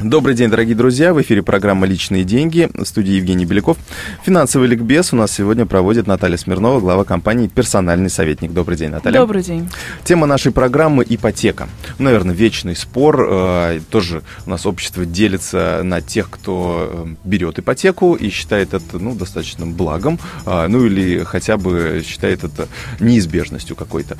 Добрый 0.00 0.36
день, 0.36 0.48
дорогие 0.48 0.76
друзья. 0.76 1.12
В 1.12 1.20
эфире 1.22 1.42
программа 1.42 1.84
«Личные 1.84 2.22
деньги». 2.22 2.70
В 2.72 2.84
студии 2.84 3.14
Евгений 3.14 3.44
Беляков. 3.44 3.78
Финансовый 4.24 4.68
ликбез 4.68 5.12
у 5.12 5.16
нас 5.16 5.32
сегодня 5.32 5.66
проводит 5.66 6.06
Наталья 6.06 6.36
Смирнова, 6.36 6.78
глава 6.78 7.02
компании 7.02 7.48
«Персональный 7.48 8.08
советник». 8.08 8.52
Добрый 8.52 8.78
день, 8.78 8.90
Наталья. 8.90 9.18
Добрый 9.18 9.42
день. 9.42 9.68
Тема 10.04 10.28
нашей 10.28 10.52
программы– 10.52 11.04
ипотека. 11.08 11.68
Наверное, 11.98 12.32
вечный 12.32 12.76
спор. 12.76 13.26
Э, 13.28 13.80
тоже 13.90 14.22
у 14.46 14.50
нас 14.50 14.66
общество 14.66 15.04
делится 15.04 15.80
на 15.82 16.00
тех, 16.00 16.30
кто 16.30 16.88
э, 16.92 17.14
берет 17.24 17.58
ипотеку 17.58 18.14
и 18.14 18.28
считает 18.28 18.74
это 18.74 19.00
ну, 19.00 19.16
достаточно 19.16 19.66
благом, 19.66 20.20
а, 20.46 20.68
ну 20.68 20.86
или 20.86 21.24
хотя 21.24 21.56
бы 21.56 22.04
считает 22.06 22.44
это 22.44 22.68
неизбежностью 23.00 23.74
какой-то. 23.74 24.16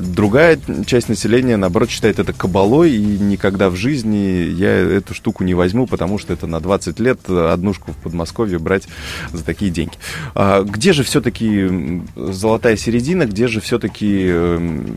Другая 0.00 0.58
часть 0.84 1.08
населения, 1.08 1.56
наоборот, 1.56 1.90
считает 1.90 2.18
это 2.18 2.32
кабалой, 2.32 2.90
и 2.90 3.18
никогда 3.20 3.70
в 3.70 3.76
жизни 3.76 4.50
я 4.50 4.72
эту 4.72 5.11
эту 5.12 5.14
штуку 5.14 5.44
не 5.44 5.54
возьму, 5.54 5.86
потому 5.86 6.18
что 6.18 6.32
это 6.32 6.46
на 6.46 6.60
20 6.60 6.98
лет 7.00 7.28
однушку 7.28 7.92
в 7.92 7.96
Подмосковье 7.96 8.58
брать 8.58 8.88
за 9.32 9.44
такие 9.44 9.70
деньги. 9.70 9.94
А 10.34 10.62
где 10.62 10.92
же 10.92 11.02
все-таки 11.04 12.02
золотая 12.16 12.76
середина, 12.76 13.26
где 13.26 13.46
же 13.46 13.60
все-таки 13.60 14.26
эм, 14.26 14.96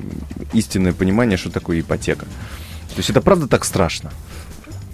истинное 0.53 0.93
понимание, 0.93 1.37
что 1.37 1.49
такое 1.49 1.81
ипотека? 1.81 2.25
То 2.25 2.97
есть 2.97 3.09
это 3.09 3.21
правда 3.21 3.47
так 3.47 3.65
страшно? 3.65 4.11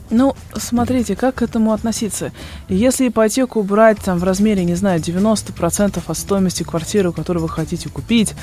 Ну, 0.09 0.35
смотрите, 0.57 1.15
как 1.15 1.35
к 1.35 1.41
этому 1.41 1.71
относиться. 1.71 2.33
Если 2.67 3.07
ипотеку 3.07 3.63
брать 3.63 3.99
там 3.99 4.19
в 4.19 4.23
размере, 4.23 4.65
не 4.65 4.75
знаю, 4.75 4.99
90% 4.99 6.01
от 6.05 6.17
стоимости 6.17 6.63
квартиры, 6.63 7.13
которую 7.13 7.43
вы 7.43 7.49
хотите 7.49 7.87
купить, 7.87 8.33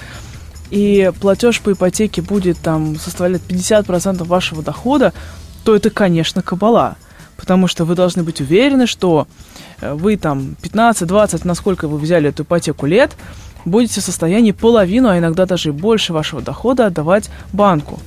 и 0.70 1.13
платеж 1.20 1.61
по 1.61 1.73
ипотеке 1.73 2.23
будет 2.23 2.59
там 2.59 2.97
составлять 2.97 3.42
50% 3.48 4.25
вашего 4.25 4.63
дохода, 4.63 5.13
то 5.69 5.77
это, 5.77 5.91
конечно, 5.91 6.41
кабала. 6.41 6.97
Потому 7.36 7.66
что 7.66 7.84
вы 7.84 7.94
должны 7.94 8.22
быть 8.22 8.41
уверены, 8.41 8.86
что 8.86 9.28
э, 9.83 9.92
вы 9.92 10.16
там 10.16 10.56
15-20, 10.62 11.42
насколько 11.44 11.88
вы 11.88 11.98
взяли 11.98 12.30
эту 12.30 12.42
ипотеку 12.44 12.86
лет, 12.86 13.14
будете 13.66 14.00
в 14.00 14.05
состоянии 14.05 14.52
половину, 14.52 15.11
а 15.11 15.19
иногда 15.19 15.44
даже 15.44 15.69
и 15.69 15.72
больше 15.72 16.14
вашего 16.14 16.41
дохода 16.41 16.86
отдавать 16.86 17.28
банку. 17.52 18.00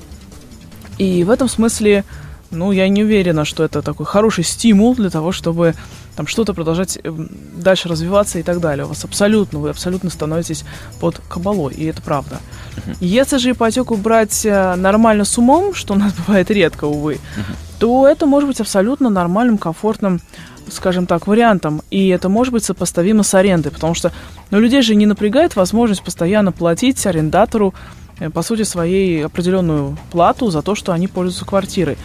И 0.97 1.23
в 1.23 1.29
этом 1.29 1.47
смысле, 1.47 2.03
ну, 2.49 2.71
я 2.71 2.89
не 2.89 3.03
уверена, 3.03 3.45
что 3.45 3.63
это 3.63 3.83
такой 3.83 4.07
хороший 4.07 4.43
стимул 4.43 4.95
для 4.95 5.11
того, 5.11 5.31
чтобы 5.31 5.75
там 6.15 6.25
что-то 6.25 6.55
продолжать 6.55 6.97
эм, 7.03 7.29
дальше 7.55 7.89
развиваться 7.89 8.39
и 8.39 8.43
так 8.43 8.59
далее. 8.59 8.85
У 8.85 8.87
вас 8.87 9.05
абсолютно, 9.05 9.59
вы 9.59 9.69
абсолютно 9.69 10.09
становитесь 10.09 10.65
под 10.99 11.21
кабалой, 11.29 11.75
и 11.75 11.85
это 11.85 12.01
правда. 12.01 12.39
Uh-huh. 12.75 12.95
Если 12.99 13.37
же 13.37 13.51
ипотеку 13.51 13.95
брать 13.95 14.45
э, 14.45 14.75
нормально 14.75 15.25
с 15.25 15.37
умом, 15.37 15.73
что 15.73 15.93
у 15.93 15.97
нас 15.97 16.13
бывает 16.27 16.49
редко, 16.51 16.85
увы, 16.85 17.15
uh-huh. 17.15 17.55
то 17.79 18.07
это 18.07 18.25
может 18.25 18.47
быть 18.47 18.61
абсолютно 18.61 19.09
нормальным, 19.09 19.57
комфортным, 19.57 20.21
скажем 20.69 21.05
так, 21.05 21.27
вариантом. 21.27 21.81
И 21.91 22.07
это 22.09 22.29
может 22.29 22.53
быть 22.53 22.63
сопоставимо 22.63 23.23
с 23.23 23.33
арендой, 23.33 23.71
потому 23.71 23.93
что 23.93 24.11
ну, 24.51 24.59
людей 24.59 24.81
же 24.81 24.95
не 24.95 25.05
напрягает 25.05 25.55
возможность 25.55 26.03
постоянно 26.03 26.51
платить 26.51 27.05
арендатору 27.05 27.73
э, 28.19 28.29
по 28.29 28.41
сути, 28.41 28.63
своей 28.63 29.25
определенную 29.25 29.97
плату 30.11 30.49
за 30.49 30.61
то, 30.61 30.75
что 30.75 30.91
они 30.93 31.07
пользуются 31.07 31.45
квартирой. 31.45 31.97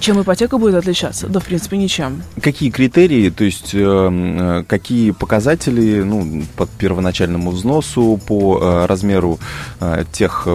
Чем 0.00 0.20
ипотека 0.20 0.58
будет 0.58 0.74
отличаться? 0.74 1.26
Да, 1.28 1.40
в 1.40 1.44
принципе, 1.44 1.76
ничем. 1.76 2.22
Какие 2.40 2.70
критерии, 2.70 3.30
то 3.30 3.44
есть 3.44 3.74
э, 3.74 3.78
э 3.78 4.64
какие 4.66 5.10
показатели 5.10 6.02
ну, 6.02 6.42
по 6.56 6.66
первоначальному 6.66 7.50
взносу, 7.50 8.20
по 8.26 8.58
э, 8.60 8.86
размеру 8.86 9.38
э, 9.80 10.04
тех, 10.12 10.48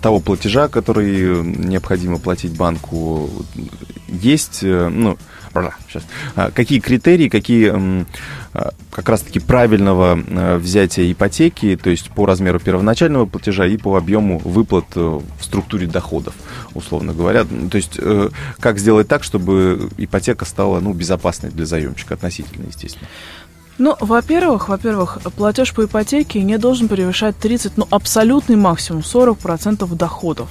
того 0.00 0.20
платежа, 0.20 0.68
который 0.68 1.42
необходимо 1.42 2.18
платить 2.18 2.56
банку, 2.56 3.30
есть, 4.08 4.62
ну, 4.62 5.16
сейчас, 5.88 6.04
а, 6.36 6.50
какие 6.50 6.80
критерии, 6.80 7.28
какие 7.28 7.72
а, 8.52 8.70
как 8.90 9.08
раз-таки 9.08 9.40
правильного 9.40 10.18
а, 10.18 10.58
взятия 10.58 11.10
ипотеки, 11.10 11.76
то 11.76 11.90
есть 11.90 12.10
по 12.10 12.26
размеру 12.26 12.58
первоначального 12.60 13.26
платежа 13.26 13.66
и 13.66 13.76
по 13.76 13.96
объему 13.96 14.38
выплат 14.38 14.86
э, 14.96 15.00
в 15.00 15.44
структуре 15.44 15.86
доходов, 15.86 16.34
условно 16.74 17.12
говоря. 17.12 17.44
То 17.44 17.76
есть 17.76 17.98
э, 17.98 18.30
как 18.58 18.78
сделать 18.78 19.08
так, 19.08 19.24
чтобы 19.24 19.88
ипотека 19.98 20.44
стала 20.44 20.80
ну, 20.80 20.92
безопасной 20.92 21.50
для 21.50 21.66
заемщика, 21.66 22.14
относительно, 22.14 22.66
естественно. 22.66 23.08
Ну, 23.78 23.96
во-первых, 24.00 24.68
во-первых, 24.68 25.18
платеж 25.36 25.72
по 25.72 25.84
ипотеке 25.84 26.42
не 26.42 26.58
должен 26.58 26.88
превышать 26.88 27.36
30, 27.38 27.76
ну, 27.76 27.86
абсолютный 27.90 28.56
максимум 28.56 29.02
40% 29.02 29.94
доходов 29.94 30.48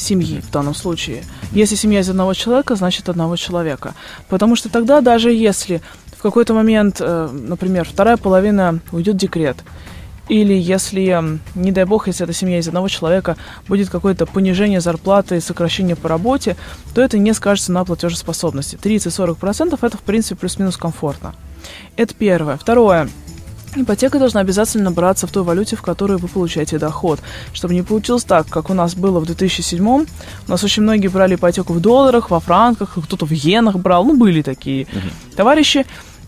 семьи 0.00 0.40
в 0.40 0.50
данном 0.50 0.74
случае. 0.74 1.24
Если 1.52 1.74
семья 1.74 2.00
из 2.00 2.08
одного 2.08 2.34
человека, 2.34 2.76
значит 2.76 3.08
одного 3.08 3.36
человека. 3.36 3.94
Потому 4.28 4.56
что 4.56 4.68
тогда 4.68 5.00
даже 5.00 5.32
если 5.32 5.80
в 6.16 6.22
какой-то 6.22 6.54
момент, 6.54 6.96
э, 7.00 7.28
например, 7.32 7.86
вторая 7.86 8.16
половина 8.16 8.80
уйдет 8.92 9.14
в 9.14 9.18
декрет, 9.18 9.56
или 10.30 10.54
если, 10.54 11.40
не 11.56 11.72
дай 11.72 11.84
бог, 11.84 12.06
если 12.06 12.22
эта 12.22 12.32
семья 12.32 12.58
из 12.58 12.68
одного 12.68 12.88
человека 12.88 13.36
будет 13.66 13.90
какое-то 13.90 14.26
понижение 14.26 14.80
зарплаты, 14.80 15.40
сокращение 15.40 15.96
по 15.96 16.08
работе, 16.08 16.56
то 16.94 17.02
это 17.02 17.18
не 17.18 17.32
скажется 17.32 17.72
на 17.72 17.84
платежеспособности. 17.84 18.76
30-40% 18.76 19.76
это, 19.82 19.96
в 19.96 20.02
принципе, 20.02 20.36
плюс-минус 20.36 20.76
комфортно. 20.76 21.34
Это 21.96 22.14
первое. 22.14 22.56
Второе. 22.56 23.08
Ипотека 23.76 24.18
должна 24.18 24.40
обязательно 24.40 24.90
браться 24.90 25.26
в 25.26 25.32
той 25.32 25.44
валюте, 25.44 25.76
в 25.76 25.82
которой 25.82 26.18
вы 26.18 26.26
получаете 26.26 26.78
доход. 26.78 27.20
Чтобы 27.52 27.74
не 27.74 27.82
получилось 27.82 28.24
так, 28.24 28.48
как 28.48 28.68
у 28.68 28.74
нас 28.74 28.94
было 28.94 29.20
в 29.20 29.26
2007 29.26 29.86
У 29.86 30.06
нас 30.48 30.64
очень 30.64 30.82
многие 30.82 31.08
брали 31.08 31.36
ипотеку 31.36 31.72
в 31.72 31.80
долларах, 31.80 32.30
во 32.30 32.40
франках, 32.40 32.98
кто-то 33.02 33.26
в 33.26 33.32
иенах 33.32 33.76
брал. 33.76 34.04
Ну, 34.04 34.16
были 34.16 34.42
такие 34.42 34.84
uh-huh. 34.84 35.36
товарищи. 35.36 35.86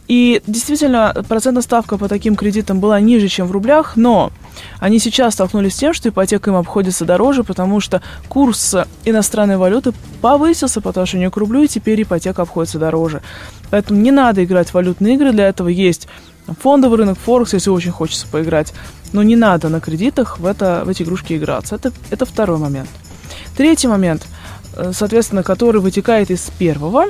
И 0.08 0.42
действительно, 0.46 1.24
процентная 1.28 1.62
ставка 1.62 1.96
по 1.96 2.08
таким 2.08 2.36
кредитам 2.36 2.80
была 2.80 3.00
ниже, 3.00 3.28
чем 3.28 3.46
в 3.46 3.52
рублях, 3.52 3.96
но 3.96 4.30
они 4.78 4.98
сейчас 4.98 5.34
столкнулись 5.34 5.74
с 5.74 5.78
тем, 5.78 5.94
что 5.94 6.08
ипотека 6.08 6.50
им 6.50 6.56
обходится 6.56 7.04
дороже, 7.04 7.44
потому 7.44 7.80
что 7.80 8.02
курс 8.28 8.74
иностранной 9.04 9.56
валюты 9.56 9.92
повысился 10.20 10.80
по 10.80 10.90
отношению 10.90 11.30
к 11.30 11.36
рублю, 11.36 11.62
и 11.62 11.68
теперь 11.68 12.02
ипотека 12.02 12.42
обходится 12.42 12.78
дороже. 12.78 13.22
Поэтому 13.70 14.00
не 14.00 14.10
надо 14.10 14.44
играть 14.44 14.68
в 14.68 14.74
валютные 14.74 15.14
игры, 15.14 15.32
для 15.32 15.48
этого 15.48 15.68
есть 15.68 16.08
фондовый 16.46 16.98
рынок, 16.98 17.18
Форекс, 17.18 17.54
если 17.54 17.70
очень 17.70 17.90
хочется 17.90 18.26
поиграть. 18.26 18.72
Но 19.12 19.22
не 19.22 19.36
надо 19.36 19.68
на 19.68 19.80
кредитах 19.80 20.38
в, 20.38 20.46
это, 20.46 20.82
в 20.84 20.88
эти 20.88 21.02
игрушки 21.02 21.36
играться. 21.36 21.76
Это, 21.76 21.92
это 22.10 22.24
второй 22.24 22.58
момент. 22.58 22.88
Третий 23.56 23.88
момент, 23.88 24.26
э, 24.76 24.92
соответственно, 24.94 25.42
который 25.42 25.80
вытекает 25.80 26.30
из 26.30 26.50
первого. 26.58 27.06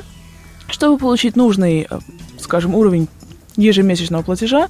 Чтобы 0.68 0.98
получить 0.98 1.36
нужный, 1.36 1.86
э, 1.88 1.98
скажем, 2.40 2.74
уровень 2.74 3.08
ежемесячного 3.56 4.22
платежа, 4.22 4.68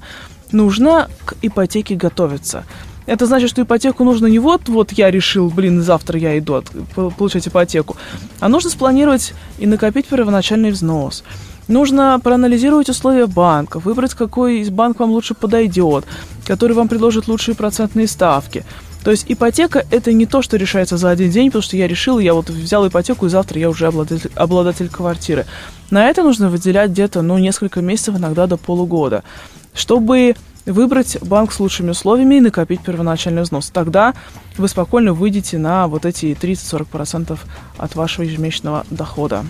нужно 0.51 1.09
к 1.25 1.35
ипотеке 1.41 1.95
готовиться. 1.95 2.65
Это 3.05 3.25
значит, 3.25 3.49
что 3.49 3.63
ипотеку 3.63 4.03
нужно 4.03 4.27
не 4.27 4.39
вот, 4.39 4.69
вот 4.69 4.93
я 4.93 5.11
решил, 5.11 5.49
блин, 5.49 5.81
завтра 5.81 6.17
я 6.17 6.37
иду 6.37 6.55
от, 6.55 6.71
получать 7.17 7.47
ипотеку, 7.47 7.97
а 8.39 8.47
нужно 8.47 8.69
спланировать 8.69 9.33
и 9.59 9.67
накопить 9.67 10.05
первоначальный 10.05 10.71
взнос. 10.71 11.23
Нужно 11.67 12.19
проанализировать 12.21 12.89
условия 12.89 13.25
банка, 13.25 13.79
выбрать, 13.79 14.13
какой 14.13 14.59
из 14.59 14.69
банк 14.69 14.99
вам 14.99 15.11
лучше 15.11 15.33
подойдет, 15.33 16.05
который 16.45 16.73
вам 16.73 16.87
предложит 16.87 17.27
лучшие 17.27 17.55
процентные 17.55 18.07
ставки. 18.07 18.65
То 19.03 19.11
есть 19.11 19.25
ипотека 19.27 19.85
это 19.91 20.13
не 20.13 20.25
то, 20.25 20.41
что 20.41 20.57
решается 20.57 20.97
за 20.97 21.09
один 21.09 21.29
день, 21.29 21.47
потому 21.47 21.61
что 21.61 21.75
я 21.75 21.87
решил, 21.87 22.19
я 22.19 22.33
вот 22.33 22.49
взял 22.49 22.87
ипотеку, 22.87 23.25
и 23.25 23.29
завтра 23.29 23.59
я 23.59 23.69
уже 23.69 23.87
обладатель, 23.87 24.31
обладатель 24.35 24.89
квартиры. 24.89 25.45
На 25.89 26.09
это 26.09 26.23
нужно 26.23 26.49
выделять 26.49 26.91
где-то, 26.91 27.21
ну, 27.21 27.37
несколько 27.37 27.81
месяцев, 27.81 28.15
иногда 28.15 28.47
до 28.47 28.57
полугода, 28.57 29.23
чтобы 29.73 30.35
выбрать 30.65 31.17
банк 31.21 31.51
с 31.51 31.59
лучшими 31.59 31.91
условиями 31.91 32.35
и 32.35 32.39
накопить 32.39 32.81
первоначальный 32.81 33.41
взнос. 33.41 33.69
Тогда 33.69 34.13
вы 34.57 34.67
спокойно 34.67 35.13
выйдете 35.13 35.57
на 35.57 35.87
вот 35.87 36.05
эти 36.05 36.37
30-40% 36.39 37.37
от 37.77 37.95
вашего 37.95 38.23
ежемесячного 38.23 38.85
дохода. 38.89 39.43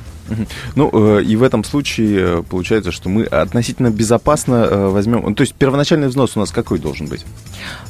Ну, 0.75 0.89
э, 0.93 1.23
и 1.23 1.35
в 1.35 1.43
этом 1.43 1.63
случае 1.63 2.39
э, 2.39 2.43
получается, 2.49 2.91
что 2.91 3.09
мы 3.09 3.25
относительно 3.25 3.89
безопасно 3.89 4.55
э, 4.55 4.87
возьмем... 4.87 5.35
То 5.35 5.41
есть 5.41 5.53
первоначальный 5.53 6.07
взнос 6.07 6.35
у 6.35 6.39
нас 6.39 6.51
какой 6.51 6.79
должен 6.79 7.07
быть? 7.07 7.25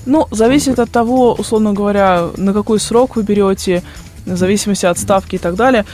Ну, 0.06 0.28
зависит 0.31 0.80
от 0.80 0.90
того, 0.90 1.34
условно 1.34 1.74
говоря, 1.74 2.30
на 2.38 2.54
какой 2.54 2.80
срок 2.80 3.16
вы 3.16 3.24
берете, 3.24 3.84
в 4.26 4.36
зависимости 4.36 4.86
от 4.86 4.98
ставки 4.98 5.36
и 5.36 5.38
так 5.38 5.56
далее. 5.56 5.86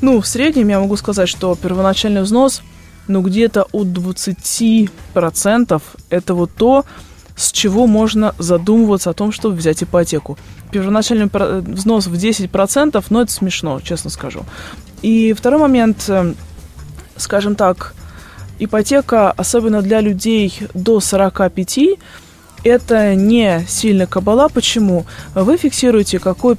Ну, 0.00 0.20
в 0.20 0.26
среднем 0.26 0.68
я 0.68 0.80
могу 0.80 0.96
сказать, 0.96 1.28
что 1.28 1.56
первоначальный 1.56 2.22
взнос, 2.22 2.62
ну, 3.10 3.22
где-то 3.22 3.66
от 3.72 3.88
20% 3.88 5.82
это 6.10 6.34
вот 6.34 6.50
то, 6.56 6.84
с 7.36 7.52
чего 7.52 7.86
можно 7.86 8.34
задумываться 8.38 9.10
о 9.10 9.14
том, 9.14 9.32
чтобы 9.32 9.56
взять 9.56 9.82
ипотеку. 9.82 10.38
первоначальный 10.70 11.28
взнос 11.32 12.06
в 12.06 12.14
10%, 12.14 13.04
но 13.10 13.22
это 13.22 13.32
смешно, 13.32 13.80
честно 13.80 14.10
скажу. 14.10 14.44
И 15.02 15.32
второй 15.32 15.60
момент, 15.60 16.04
э, 16.08 16.34
скажем 17.16 17.56
так, 17.56 17.94
ипотека, 18.58 19.32
особенно 19.32 19.82
для 19.82 20.00
людей 20.00 20.60
до 20.74 21.00
45, 21.00 21.98
это 22.62 23.14
не 23.14 23.64
сильно 23.68 24.06
кабала. 24.06 24.48
Почему? 24.48 25.06
Вы 25.34 25.56
фиксируете, 25.56 26.18
какой, 26.18 26.56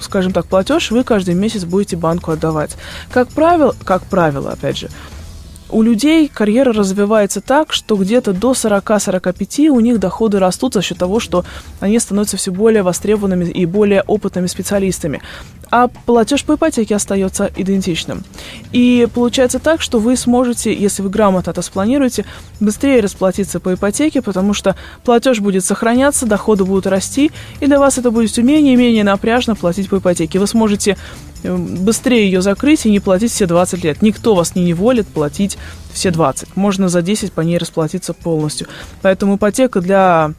скажем 0.00 0.32
так, 0.32 0.46
платеж 0.46 0.90
вы 0.90 1.04
каждый 1.04 1.34
месяц 1.34 1.64
будете 1.64 1.96
банку 1.96 2.32
отдавать. 2.32 2.76
Как 3.10 3.28
правило, 3.28 3.76
как 3.84 4.04
правило, 4.04 4.52
опять 4.52 4.78
же, 4.78 4.88
у 5.72 5.82
людей 5.82 6.28
карьера 6.28 6.72
развивается 6.72 7.40
так, 7.40 7.72
что 7.72 7.96
где-то 7.96 8.32
до 8.32 8.52
40-45 8.52 9.68
у 9.68 9.80
них 9.80 9.98
доходы 9.98 10.38
растут 10.38 10.74
за 10.74 10.82
счет 10.82 10.98
того, 10.98 11.18
что 11.18 11.44
они 11.80 11.98
становятся 11.98 12.36
все 12.36 12.52
более 12.52 12.82
востребованными 12.82 13.46
и 13.46 13.66
более 13.66 14.02
опытными 14.02 14.46
специалистами. 14.46 15.22
А 15.70 15.88
платеж 15.88 16.44
по 16.44 16.56
ипотеке 16.56 16.94
остается 16.94 17.50
идентичным. 17.56 18.24
И 18.72 19.08
получается 19.14 19.58
так, 19.58 19.80
что 19.80 19.98
вы 19.98 20.16
сможете, 20.16 20.74
если 20.74 21.00
вы 21.00 21.08
грамотно 21.08 21.50
это 21.50 21.62
спланируете, 21.62 22.26
быстрее 22.60 23.00
расплатиться 23.00 23.58
по 23.58 23.72
ипотеке, 23.72 24.20
потому 24.20 24.52
что 24.52 24.76
платеж 25.02 25.40
будет 25.40 25.64
сохраняться, 25.64 26.26
доходы 26.26 26.66
будут 26.66 26.86
расти, 26.86 27.30
и 27.60 27.66
для 27.66 27.78
вас 27.78 27.96
это 27.96 28.10
будет 28.10 28.36
менее 28.36 28.74
и 28.74 28.76
менее 28.76 29.02
напряжно 29.02 29.54
платить 29.54 29.88
по 29.88 29.96
ипотеке. 29.96 30.38
Вы 30.38 30.46
сможете 30.46 30.98
быстрее 31.42 32.26
ее 32.26 32.42
закрыть 32.42 32.86
и 32.86 32.90
не 32.90 33.00
платить 33.00 33.32
все 33.32 33.46
20 33.46 33.84
лет. 33.84 34.02
Никто 34.02 34.34
вас 34.34 34.54
не 34.54 34.62
неволит 34.62 35.08
платить 35.08 35.58
все 35.92 36.10
20. 36.10 36.56
Можно 36.56 36.88
за 36.88 37.02
10 37.02 37.32
по 37.32 37.40
ней 37.40 37.58
расплатиться 37.58 38.14
полностью. 38.14 38.66
Поэтому 39.02 39.36
ипотека 39.36 39.80
для 39.80 40.32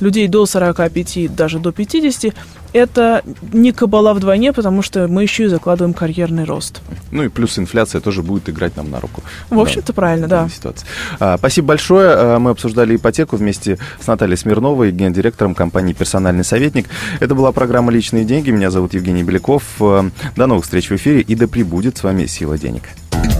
людей 0.00 0.28
до 0.28 0.46
45, 0.46 1.34
даже 1.34 1.58
до 1.58 1.72
50, 1.72 2.34
это 2.72 3.22
не 3.52 3.72
кабала 3.72 4.12
вдвойне, 4.12 4.52
потому 4.52 4.82
что 4.82 5.08
мы 5.08 5.22
еще 5.22 5.44
и 5.44 5.48
закладываем 5.48 5.94
карьерный 5.94 6.44
рост. 6.44 6.80
Ну 7.10 7.24
и 7.24 7.28
плюс 7.28 7.58
инфляция 7.58 8.00
тоже 8.00 8.22
будет 8.22 8.48
играть 8.48 8.76
нам 8.76 8.90
на 8.90 9.00
руку. 9.00 9.22
В 9.50 9.58
общем-то, 9.58 9.88
да, 9.88 9.92
правильно, 9.94 10.28
да. 10.28 10.48
Ситуации. 10.48 10.86
А, 11.18 11.38
спасибо 11.38 11.68
большое. 11.68 12.10
А, 12.10 12.38
мы 12.38 12.50
обсуждали 12.50 12.96
ипотеку 12.96 13.36
вместе 13.36 13.78
с 14.00 14.06
Натальей 14.06 14.36
Смирновой, 14.36 14.92
гендиректором 14.92 15.54
компании 15.54 15.94
«Персональный 15.94 16.44
советник». 16.44 16.86
Это 17.20 17.34
была 17.34 17.52
программа 17.52 17.90
«Личные 17.90 18.24
деньги». 18.24 18.50
Меня 18.50 18.70
зовут 18.70 18.94
Евгений 18.94 19.22
Беляков. 19.22 19.62
А, 19.80 20.10
до 20.36 20.46
новых 20.46 20.64
встреч 20.64 20.90
в 20.90 20.96
эфире 20.96 21.22
и 21.22 21.34
да 21.34 21.48
пребудет 21.48 21.96
с 21.96 22.02
вами 22.02 22.26
сила 22.26 22.58
денег. 22.58 22.82